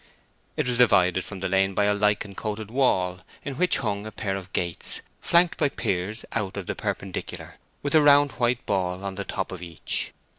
[0.57, 4.11] It was divided from the lane by a lichen coated wall, in which hung a
[4.11, 9.03] pair of gates, flanked by piers out of the perpendicular, with a round white ball
[9.05, 10.11] on the top of each.